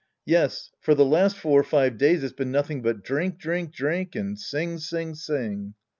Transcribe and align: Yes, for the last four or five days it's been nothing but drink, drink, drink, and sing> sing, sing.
Yes, 0.25 0.71
for 0.79 0.95
the 0.95 1.05
last 1.05 1.37
four 1.37 1.59
or 1.59 1.63
five 1.63 1.95
days 1.99 2.23
it's 2.23 2.33
been 2.33 2.49
nothing 2.51 2.81
but 2.81 3.03
drink, 3.03 3.37
drink, 3.37 3.71
drink, 3.71 4.15
and 4.15 4.39
sing> 4.39 4.79
sing, 4.79 5.13
sing. 5.13 5.75